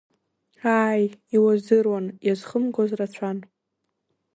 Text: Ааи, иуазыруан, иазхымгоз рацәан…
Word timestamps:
Ааи, 0.79 1.03
иуазыруан, 1.35 2.05
иазхымгоз 2.27 2.89
рацәан… 2.97 3.37